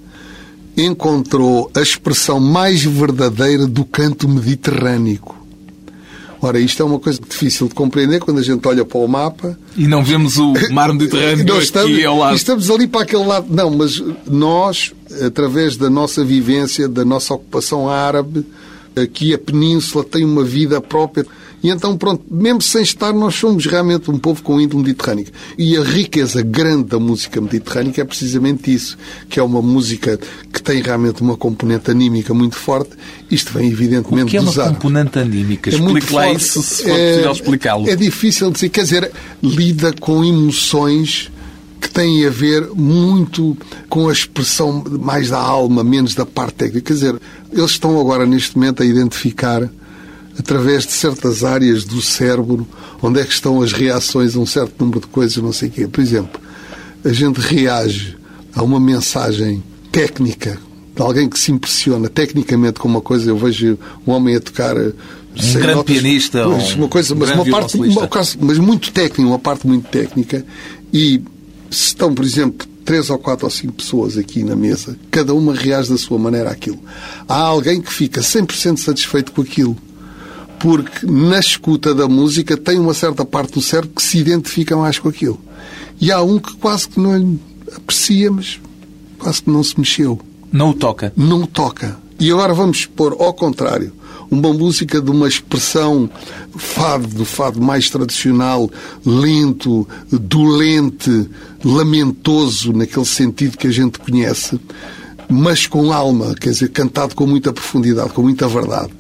[0.75, 5.34] encontrou a expressão mais verdadeira do canto mediterrâneo.
[6.45, 9.59] Ora, isto é uma coisa difícil de compreender quando a gente olha para o mapa
[9.79, 12.37] E não vemos o mar Mediterrâneo nós aqui estamos, ao lado.
[12.37, 13.47] estamos ali para aquele lado.
[13.49, 14.93] Não, mas nós,
[15.27, 18.45] através da nossa vivência, da nossa ocupação árabe,
[18.95, 21.25] aqui a península tem uma vida própria.
[21.65, 25.27] E então, pronto, mesmo sem estar, nós somos realmente um povo com índole mediterrâneo.
[25.57, 28.99] E a riqueza grande da música mediterrânea é precisamente isso,
[29.31, 30.21] que é uma música
[30.53, 32.91] que tem realmente uma componente anímica muito forte.
[33.31, 35.71] Isto vem, evidentemente, O que é uma dos componente anímica?
[35.71, 36.37] É Explique lá forte.
[36.37, 37.89] isso, se for É- possível explicá-lo.
[37.89, 38.69] É difícil de dizer.
[38.69, 41.31] Quer dizer, lida com emoções
[41.81, 43.57] que têm a ver muito
[43.89, 46.83] com a expressão mais da alma, menos da parte técnica.
[46.89, 49.67] Quer dizer, eles estão agora, neste momento, a identificar,
[50.39, 52.67] através de certas áreas do cérebro,
[53.03, 55.73] onde é que estão as reações a um certo número de coisas, não sei o
[55.73, 55.87] quê.
[55.87, 56.41] Por exemplo,
[57.05, 58.17] a gente reage
[58.55, 60.59] a uma mensagem técnica
[60.95, 63.31] de alguém que se impressiona tecnicamente com uma coisa.
[63.31, 64.77] Eu vejo um homem a tocar.
[64.77, 64.93] eh,
[65.37, 68.09] sem grande notas, pianista, ou uma coisa, um mas uma parte, uma,
[68.41, 70.45] mas muito técnica, uma parte muito técnica.
[70.93, 71.21] E
[71.71, 75.55] se estão, por exemplo, três ou quatro ou cinco pessoas aqui na mesa, cada uma
[75.55, 76.79] reage da sua maneira àquilo.
[77.27, 79.77] Há alguém que fica 100% satisfeito com aquilo.
[80.65, 84.99] Porque na escuta da música tem uma certa parte do cérebro que se identifica mais
[84.99, 85.39] com aquilo.
[86.01, 87.39] E há um que quase que não
[87.77, 88.59] aprecia, mas
[89.19, 90.19] quase que não se mexeu
[90.51, 91.13] Não o toca.
[91.15, 91.99] não toca.
[92.19, 93.93] E agora vamos pôr ao contrário.
[94.31, 96.09] Uma música de uma expressão
[96.57, 98.71] fado, do fado mais tradicional,
[99.05, 101.29] lento, dolente,
[101.63, 104.59] lamentoso, naquele sentido que a gente conhece,
[105.29, 108.91] mas com alma, quer dizer, cantado com muita profundidade, com muita verdade.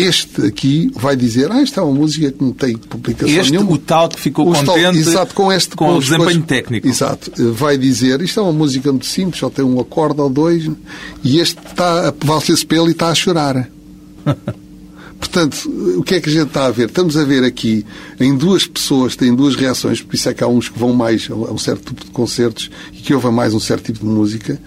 [0.00, 3.72] Este aqui vai dizer, ah, esta é uma música que não tem publicação Este, nenhuma.
[3.72, 6.44] o tal que ficou O tal- contente exato, com, este, com o as desempenho coisas-
[6.46, 6.86] técnico.
[6.88, 7.52] Exato.
[7.54, 10.70] Vai dizer, isto é uma música muito simples, só tem um acorde ou dois,
[11.24, 13.68] e este está, valsa-se para ele e está a chorar.
[15.18, 16.86] Portanto, o que é que a gente está a ver?
[16.86, 17.84] Estamos a ver aqui
[18.20, 21.28] em duas pessoas, têm duas reações, por isso é que há uns que vão mais
[21.28, 24.60] a um certo tipo de concertos e que ouvem mais um certo tipo de música,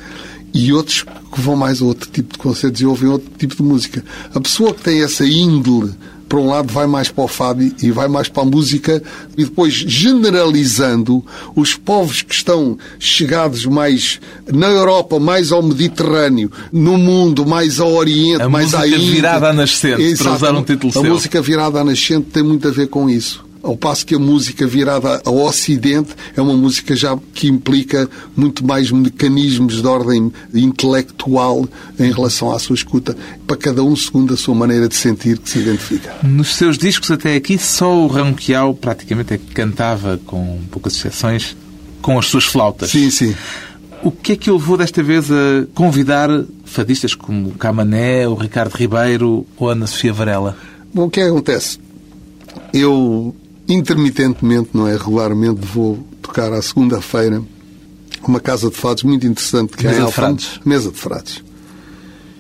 [0.54, 3.64] e outros que vão mais a outro tipo de concertos e ouvem outro tipo de
[3.64, 4.04] música.
[4.34, 5.94] A pessoa que tem essa índole,
[6.28, 9.02] por um lado, vai mais para o fado e vai mais para a música,
[9.38, 11.24] e depois, generalizando,
[11.56, 14.20] os povos que estão chegados mais
[14.52, 19.12] na Europa, mais ao Mediterrâneo, no mundo, mais ao Oriente, A mais à música Índia.
[19.14, 20.36] virada à nascente, para Exato.
[20.36, 21.04] usar um título A seu.
[21.14, 23.44] música virada à nascente tem muito a ver com isso.
[23.63, 28.65] Ao passo que a música virada ao Ocidente é uma música já que implica muito
[28.65, 31.67] mais mecanismos de ordem intelectual
[32.00, 35.50] em relação à sua escuta, para cada um segundo a sua maneira de sentir que
[35.50, 36.15] se identifica.
[36.24, 41.56] Nos seus discos até aqui, só o Ranquial praticamente é que cantava, com poucas exceções,
[42.02, 42.89] com as suas flautas.
[42.89, 43.36] Sim, sim.
[44.04, 46.30] O que é que o levou desta vez a convidar
[46.65, 50.58] fadistas como o Camané, o Ricardo Ribeiro ou a Ana Sofia Varela?
[50.91, 51.80] Bom, o que é que acontece?
[52.74, 53.36] Eu,
[53.71, 57.41] intermitentemente, não é regularmente, vou tocar à segunda-feira
[58.27, 60.27] uma casa de fados muito interessante que é Mesa de Alfama.
[60.27, 60.60] Frades.
[60.63, 61.43] Mesa de Frades.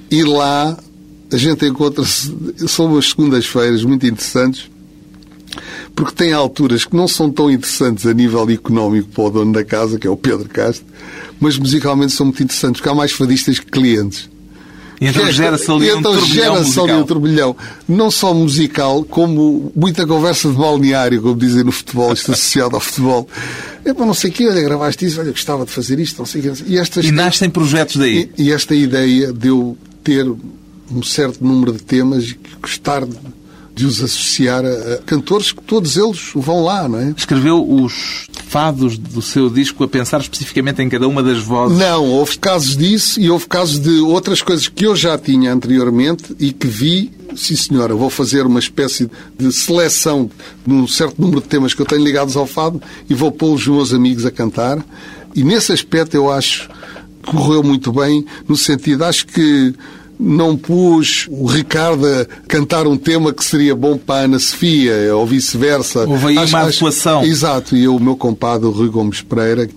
[0.09, 0.77] E lá
[1.31, 2.35] a gente encontra-se,
[2.67, 4.69] são umas segundas-feiras muito interessantes,
[5.95, 9.63] porque tem alturas que não são tão interessantes a nível económico para o dono da
[9.63, 10.85] casa, que é o Pedro Castro,
[11.39, 14.29] mas musicalmente são muito interessantes, porque há mais fadistas que clientes.
[15.01, 17.55] E então gera-se ali um então turbilhão gera-se ali um turbilhão.
[17.89, 22.79] Não só musical, como muita conversa de balneário, como dizem no futebol, isto associado ao
[22.79, 23.27] futebol.
[23.83, 26.25] É para não sei o quê, olha, gravaste isso, olha, gostava de fazer isto, não
[26.27, 26.63] sei o quê.
[26.67, 28.29] E, estas, E nascem projetos daí.
[28.37, 30.31] e, e esta ideia de eu ter
[30.91, 33.17] um certo número de temas e gostar de,
[33.73, 37.13] de os associar a, cantores que todos eles vão lá, não é?
[37.15, 41.77] Escreveu os fados do seu disco a pensar especificamente em cada uma das vozes.
[41.77, 46.35] Não, houve casos disso e houve casos de outras coisas que eu já tinha anteriormente
[46.39, 50.29] e que vi, sim senhora, vou fazer uma espécie de seleção
[50.65, 53.53] de um certo número de temas que eu tenho ligados ao fado e vou pôr
[53.53, 54.83] os meus amigos a cantar.
[55.33, 56.69] E nesse aspecto eu acho
[57.23, 59.73] que correu muito bem, no sentido, acho que
[60.23, 65.15] não pus o Ricardo a cantar um tema que seria bom para a Ana Sofia
[65.15, 66.07] ou vice-versa.
[66.07, 67.23] Houve aí Acho- uma adequação.
[67.23, 69.67] Exato, e eu, o meu compadre, o Rui Gomes Pereira,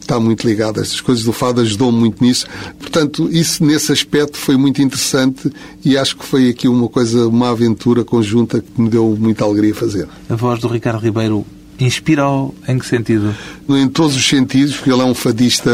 [0.00, 2.44] está muito ligado a estas coisas do fado, ajudou muito nisso.
[2.80, 5.48] Portanto, isso nesse aspecto foi muito interessante
[5.84, 9.72] e acho que foi aqui uma coisa, uma aventura conjunta que me deu muita alegria
[9.72, 10.08] fazer.
[10.28, 11.46] A voz do Ricardo Ribeiro
[11.84, 13.34] inspira-o em que sentido?
[13.68, 15.70] Em todos os sentidos, porque ele é um fadista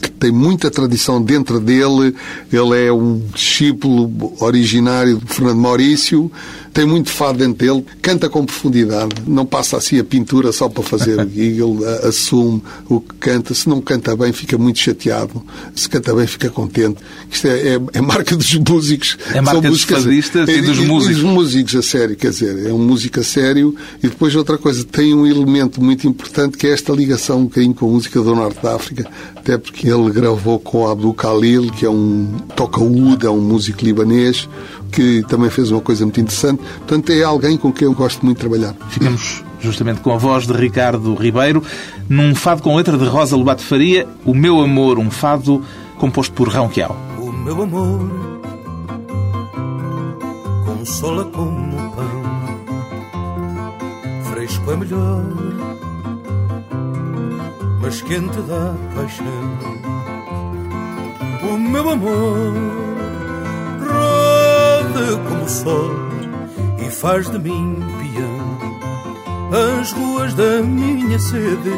[0.00, 2.14] que tem muita tradição dentro dele,
[2.52, 6.30] ele é um discípulo originário de Fernando Maurício,
[6.72, 10.82] tem muito fado dentro dele, canta com profundidade, não passa assim a pintura só para
[10.82, 11.28] fazer.
[11.34, 13.54] e ele assume o que canta.
[13.54, 15.42] Se não canta bem, fica muito chateado.
[15.74, 16.98] Se canta bem, fica contente.
[17.30, 19.18] Isto é, é, é marca dos músicos.
[19.34, 21.16] É marca dos fadistas e dos músicos.
[21.16, 23.74] dos músicos, a sério, quer dizer, é um músico a sério.
[24.02, 27.74] E depois outra coisa, tem um elemento muito importante que é esta ligação um bocadinho
[27.74, 31.84] com a música do Norte da África, até porque ele gravou com Abdul Khalil, que
[31.84, 34.48] é um toca-oud, é um músico libanês,
[34.92, 36.62] que também fez uma coisa muito interessante.
[36.78, 38.74] Portanto, é alguém com quem eu gosto muito de trabalhar.
[38.90, 41.62] Ficamos justamente com a voz de Ricardo Ribeiro,
[42.08, 45.62] num fado com letra de Rosa Lobato Faria, O Meu Amor, um fado
[45.98, 46.96] composto por Rão Quial.
[47.18, 48.10] O meu amor
[50.64, 52.22] consola como pão,
[54.30, 55.24] fresco é melhor,
[57.80, 59.26] mas quente dá paixão.
[61.48, 62.91] O meu amor
[64.92, 65.90] como o sol
[66.78, 69.80] e faz de mim peão.
[69.80, 71.72] As ruas da minha sede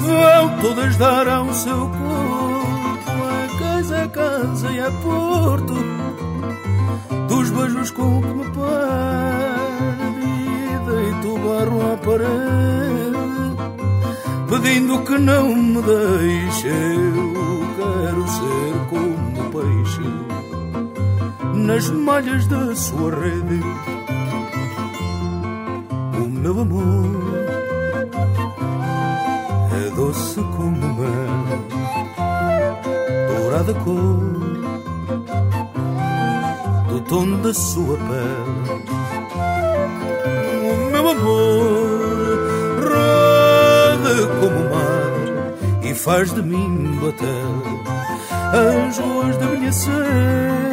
[0.00, 3.10] vão todas dar ao seu corpo.
[3.10, 5.74] A casa é casa e é porto
[7.28, 13.16] dos beijos com que me perde e deito barro à parede,
[14.48, 16.68] pedindo que não me deixe.
[16.68, 20.21] Eu quero ser como peixe
[21.62, 23.60] nas malhas da sua rede.
[26.16, 27.06] O meu amor
[29.70, 31.58] é doce como mel,
[33.28, 34.42] dourada cor
[36.88, 38.92] do tom da sua pele.
[40.64, 42.02] O meu amor
[42.90, 45.12] roda como o mar
[45.84, 47.82] e faz de mim bater
[48.52, 50.71] as ruas da minha sede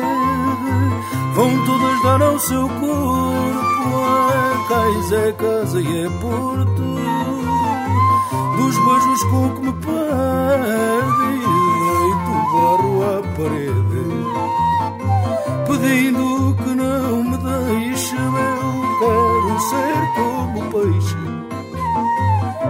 [1.35, 3.69] vão todas dar ao seu corpo.
[4.05, 6.81] A cais é casa e é porto
[8.57, 11.39] dos beijos com que me perde.
[11.89, 14.05] Deito barro à parede,
[15.67, 18.15] pedindo que não me deixe.
[18.15, 21.29] Eu quero ser como peixe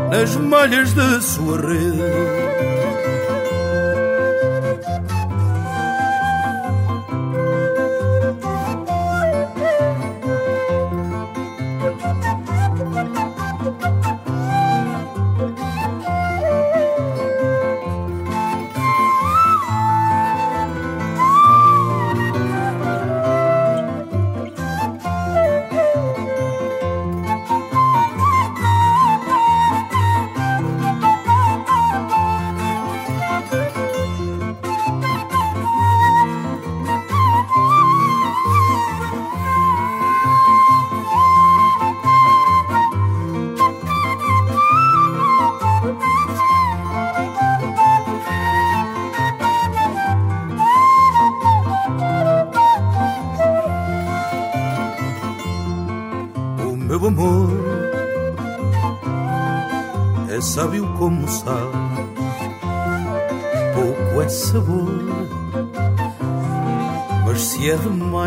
[0.09, 2.48] nas malhas da sua rede.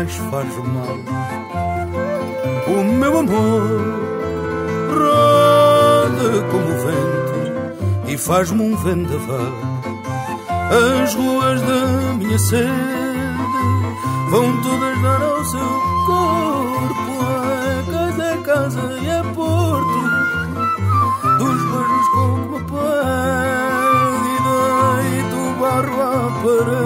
[0.03, 0.97] Demais faz mal.
[2.67, 3.81] O meu amor
[4.89, 9.53] roda como o vento e faz-me um vendaval.
[11.01, 12.69] As ruas da minha sede
[14.29, 17.13] vão todas dar ao seu corpo.
[17.21, 20.03] A casa é casa e é porto
[21.39, 26.03] dos beijos com que me pede e deito barro à
[26.41, 26.82] parede,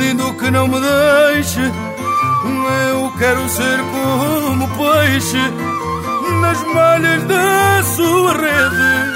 [0.00, 1.60] pedindo que não me deixe.
[1.60, 5.36] Eu quero ser como peixe
[6.40, 9.10] nas malhas da sua rede.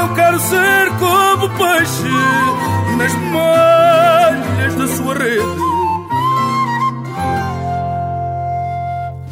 [0.00, 2.08] Eu quero ser como peixe
[2.98, 5.60] nas malhas da sua rede.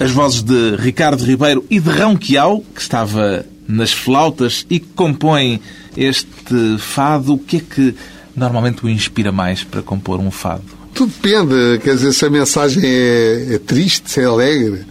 [0.01, 4.89] As vozes de Ricardo Ribeiro e de Rão Quiau, que estava nas flautas e que
[4.95, 5.61] compõe
[5.97, 7.95] este fado, o que é que
[8.39, 10.63] normalmente o inspira mais para compor um fado?
[10.95, 14.85] Tudo depende, quer dizer, se a mensagem é, é triste, se é alegre,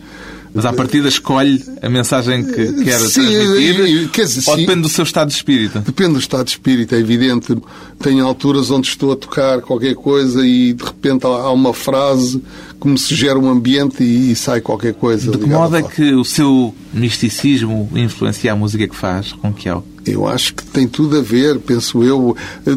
[0.54, 4.62] Mas à partida escolhe a mensagem que quer Sim, transmitir quer dizer, ou sim.
[4.62, 5.80] depende do seu estado de espírito?
[5.80, 7.56] Depende do estado de espírito, é evidente.
[8.00, 12.42] Tem alturas onde estou a tocar qualquer coisa e de repente há uma frase
[12.82, 15.30] que me sugere um ambiente e, sai qualquer coisa.
[15.30, 19.86] De que modo é que o seu misticismo influencia a música que faz, Ronquial?
[20.12, 22.36] Eu acho que tem tudo a ver, penso eu.
[22.66, 22.72] eh,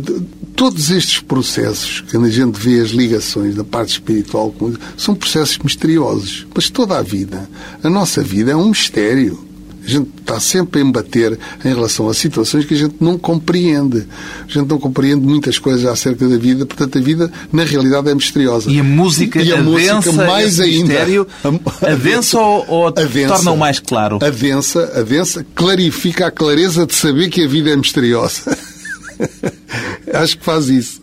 [0.57, 4.55] Todos estes processos, quando a gente vê as ligações da parte espiritual,
[4.95, 6.47] são processos misteriosos.
[6.55, 7.49] Mas toda a vida,
[7.83, 9.50] a nossa vida é um mistério.
[9.83, 14.07] A gente está sempre a embater em relação a situações que a gente não compreende.
[14.49, 18.15] A gente não compreende muitas coisas acerca da vida, portanto a vida, na realidade, é
[18.15, 18.71] misteriosa.
[18.71, 20.85] E a música E a música mais ainda.
[20.89, 21.27] mistério?
[21.83, 22.93] Adensa ou- ou
[23.29, 24.19] torna-o mais claro?
[24.23, 28.57] Adensa, adensa, clarifica a clareza de saber que a vida é misteriosa.
[30.13, 31.01] Acho que faz isso.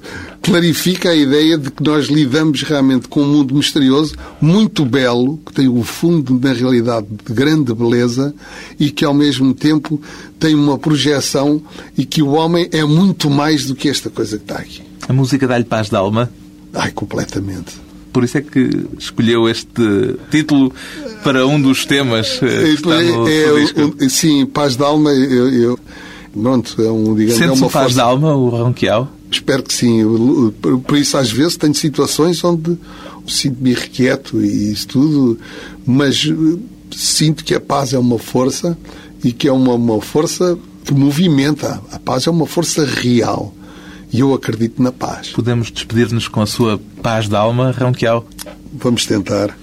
[0.47, 5.51] Clarifica a ideia de que nós lidamos realmente com um mundo misterioso, muito belo, que
[5.53, 8.33] tem um fundo, na realidade, de grande beleza
[8.79, 10.01] e que, ao mesmo tempo,
[10.39, 11.61] tem uma projeção
[11.97, 14.81] e que o homem é muito mais do que esta coisa que está aqui.
[15.09, 16.29] A música dá-lhe paz de alma?
[16.73, 17.73] Ai, completamente.
[18.13, 20.71] Por isso é que escolheu este título
[21.25, 23.95] para um dos temas eh, que está no É, seu é, disco.
[24.05, 25.79] o- sim, paz de alma, eu, eu-
[26.33, 29.11] pronto, é um, digamos, é uma um paz força de alma, o Ronquial?
[29.31, 29.99] Espero que sim.
[30.01, 30.53] Eu-
[30.85, 32.77] Por isso, às vezes, tenho situações onde
[33.27, 35.37] sinto-me irrequieto e isso tudo,
[35.85, 36.59] mas eh,
[36.95, 38.77] sinto que a paz é uma força
[39.23, 41.81] e que é uma, uma força que movimenta.
[41.91, 43.53] A paz é uma força real.
[44.13, 45.29] E eu acredito na paz.
[45.31, 48.25] Podemos despedir-nos com a sua paz de alma, Ronquial?
[48.73, 49.57] Vamos tentar.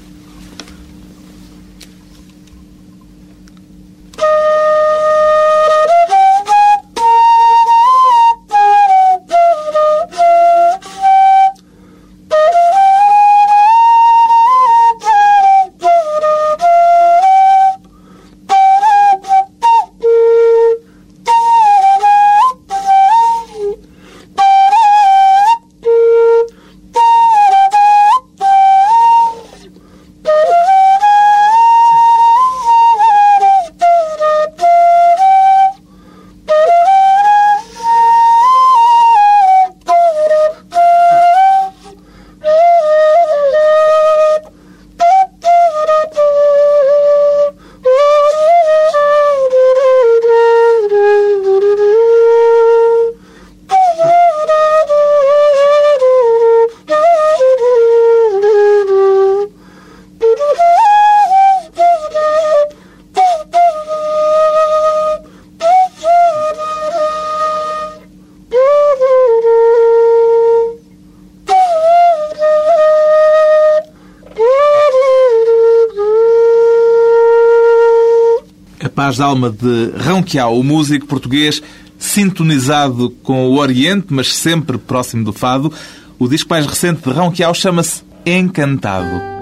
[79.04, 81.62] Paz de alma de Ronquial, o músico português
[81.98, 85.70] sintonizado com o Oriente, mas sempre próximo do fado.
[86.18, 89.33] O disco mais recente de Ronquial chama-se Encantado.